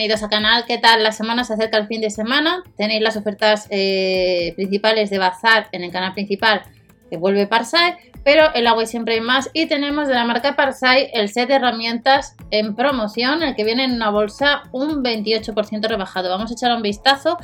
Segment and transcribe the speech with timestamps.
[0.00, 1.02] Bienvenidos al canal, ¿qué tal?
[1.02, 5.68] La semana se acerca el fin de semana, tenéis las ofertas eh, principales de Bazar
[5.72, 6.62] en el canal principal
[7.10, 10.56] que vuelve Parsai, pero en la web siempre hay más y tenemos de la marca
[10.56, 15.86] Parsai el set de herramientas en promoción, el que viene en una bolsa un 28%
[15.86, 16.30] rebajado.
[16.30, 17.36] Vamos a echar un vistazo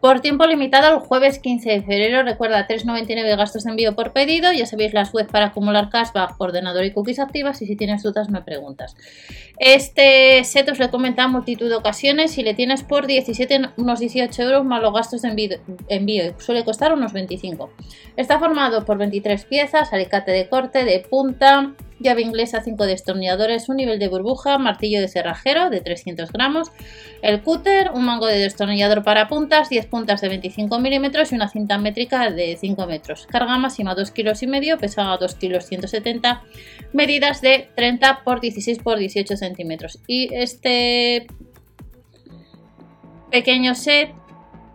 [0.00, 4.50] por tiempo limitado el jueves 15 de febrero, recuerda 3,99 gastos de envío por pedido.
[4.52, 7.60] Ya sabéis las webs para acumular cashback, ordenador y cookies activas.
[7.60, 8.96] Y si tienes dudas, me preguntas.
[9.58, 12.32] Este set os lo he comentado en multitud de ocasiones.
[12.32, 15.58] Si le tienes por 17, unos 18 euros más los gastos de envío,
[15.88, 17.70] envío suele costar unos 25.
[18.16, 23.76] Está formado por 23 piezas, alicate de corte, de punta, llave inglesa 5 destornilladores, un
[23.76, 26.72] nivel de burbuja, martillo de cerrajero de 300 gramos,
[27.22, 31.48] el cúter, un mango de destornillador para puntas, 10 puntas de 25 milímetros y una
[31.48, 33.26] cinta métrica de 5 metros.
[33.26, 36.42] Carga máxima 2 kilos y medio, pesaba 2 kilos 170,
[36.92, 39.98] medidas de 30 por 16 por 18 centímetros.
[40.06, 41.26] Y este
[43.30, 44.19] pequeño set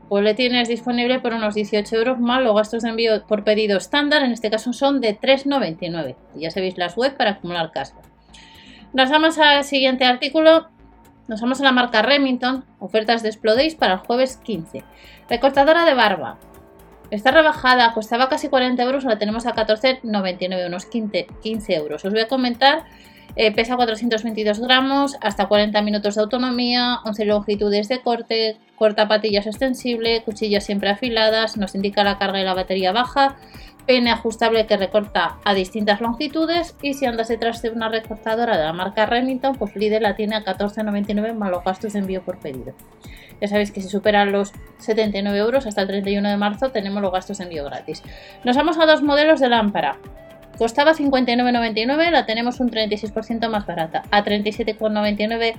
[0.09, 3.77] pues le tienes disponible por unos 18 euros más los gastos de envío por pedido
[3.77, 6.15] estándar, en este caso son de 3,99.
[6.35, 8.05] Ya sabéis las web para acumular cashback.
[8.93, 10.69] Nos vamos al siguiente artículo.
[11.27, 14.83] Nos vamos a la marca Remington, ofertas de Explodays para el jueves 15.
[15.27, 16.37] Recortadora de barba.
[17.09, 22.05] Está rebajada, costaba casi 40 euros, la tenemos a 14,99, unos 15, 15 euros.
[22.05, 22.85] Os voy a comentar
[23.35, 29.47] eh, pesa 422 gramos, hasta 40 minutos de autonomía, 11 longitudes de corte, corta patillas
[29.47, 33.37] extensible, cuchillas siempre afiladas, nos indica la carga y la batería baja,
[33.85, 38.63] pene ajustable que recorta a distintas longitudes y si andas detrás de una recortadora de
[38.63, 42.39] la marca Remington, pues Lidl la tiene a 14,99 más los gastos de envío por
[42.39, 42.73] pedido.
[43.41, 47.11] Ya sabéis que si superan los 79 euros hasta el 31 de marzo tenemos los
[47.11, 48.01] gastos de envío gratis.
[48.43, 49.97] Nos vamos a dos modelos de lámpara.
[50.57, 55.55] Costaba 59,99, la tenemos un 36% más barata, a 37,99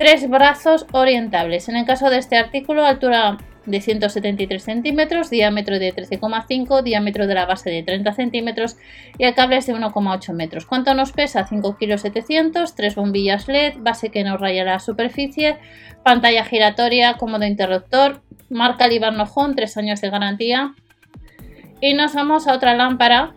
[0.00, 1.68] tres brazos orientables.
[1.68, 7.34] En el caso de este artículo, altura de 173 centímetros, diámetro de 13,5, diámetro de
[7.34, 8.78] la base de 30 centímetros
[9.18, 10.64] y el cable es de 1,8 metros.
[10.64, 11.46] ¿Cuánto nos pesa?
[11.46, 15.58] 5 kilos 700, tres bombillas LED, base que nos raya la superficie,
[16.02, 20.74] pantalla giratoria, cómodo interruptor, marca Libarnojón, 3 años de garantía.
[21.82, 23.34] Y nos vamos a otra lámpara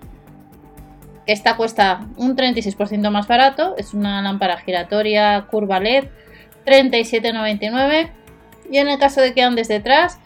[1.26, 6.06] esta cuesta un 36% más barato, es una lámpara giratoria curva LED,
[6.66, 8.10] 37,99.
[8.72, 10.20] Y en el caso de que andes detrás,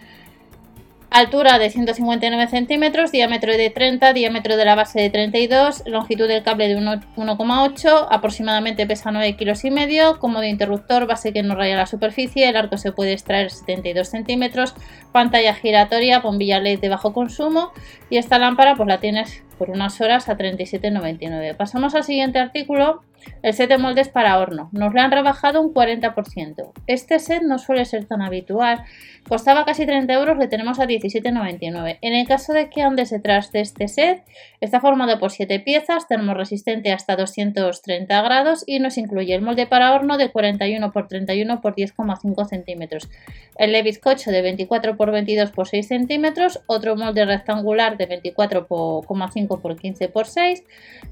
[1.10, 6.44] altura de 159 centímetros, diámetro de 30, diámetro de la base de 32, longitud del
[6.44, 11.56] cable de 1,8, aproximadamente pesa 9 kilos y medio, como de interruptor, base que no
[11.56, 14.76] raya la superficie, el arco se puede extraer 72 centímetros,
[15.12, 17.72] pantalla giratoria, bombilla LED de bajo consumo
[18.10, 21.56] y esta lámpara pues la tienes por unas horas a 37,99.
[21.56, 23.02] Pasamos al siguiente artículo,
[23.42, 24.70] el set de moldes para horno.
[24.72, 26.72] Nos lo han rebajado un 40%.
[26.88, 28.84] Este set no suele ser tan habitual.
[29.28, 31.98] Costaba casi 30 euros, le tenemos a 17,99.
[32.02, 34.24] En el caso de que andes detrás de este set,
[34.62, 39.94] está formado por 7 piezas, termoresistente hasta 230 grados y nos incluye el molde para
[39.94, 43.10] horno de 41 x 31 x 10,5 centímetros,
[43.58, 48.60] el de bizcocho de 24 x 22 x 6 centímetros, otro molde rectangular de 24
[48.62, 50.64] x 5 x 15 x 6,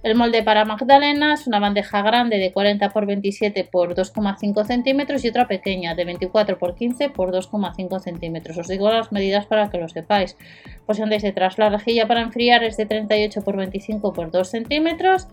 [0.04, 5.30] el molde para magdalenas, una bandeja grande de 40 x 27 x 2,5 centímetros y
[5.30, 8.58] otra pequeña de 24 x 15 x 2,5 centímetros.
[8.58, 10.38] Os digo las medidas para que lo sepáis.
[10.86, 15.28] Pues andáis detrás, la rejilla para enfriar es de 38 x 25 x 2 centímetros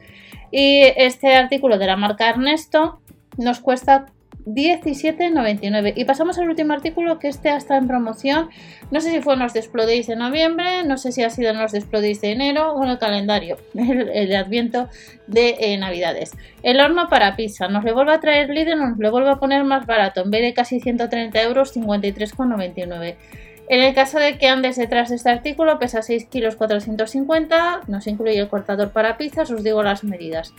[0.50, 3.00] y este artículo de la marca Ernesto
[3.38, 4.06] nos cuesta
[4.46, 5.92] 17,99.
[5.96, 8.48] Y pasamos al último artículo que este está en promoción.
[8.90, 11.58] No sé si fue en los Desplodays de noviembre, no sé si ha sido en
[11.58, 14.88] los Desplodays de enero o en el calendario, el, adviento
[15.26, 16.32] de eh, Navidades.
[16.62, 17.68] El horno para pizza.
[17.68, 20.22] Nos le vuelve a traer líder, nos le vuelve a poner más barato.
[20.22, 23.16] En vez de casi 130 euros, 53,99.
[23.68, 28.06] En el caso de que andes detrás de este artículo, pesa 6 kilos 450, nos
[28.06, 30.52] incluye el cortador para pizzas, os digo las medidas.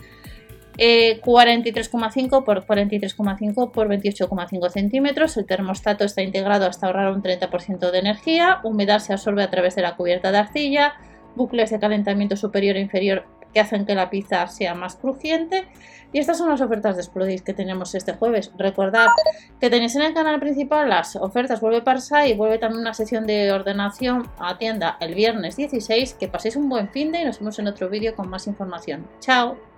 [0.76, 5.36] 43,5 eh, por 43,5 por 28,5 centímetros.
[5.36, 8.60] El termostato está integrado hasta ahorrar un 30% de energía.
[8.64, 10.94] Humedad se absorbe a través de la cubierta de arcilla.
[11.36, 15.66] Bucles de calentamiento superior e inferior que hacen que la pizza sea más crujiente.
[16.12, 18.52] Y estas son las ofertas de Explodis que tenemos este jueves.
[18.56, 19.06] Recordad
[19.60, 23.26] que tenéis en el canal principal las ofertas Vuelve Parsa y vuelve también una sesión
[23.26, 26.14] de ordenación a tienda el viernes 16.
[26.14, 29.08] Que paséis un buen fin de y nos vemos en otro vídeo con más información.
[29.20, 29.73] ¡Chao!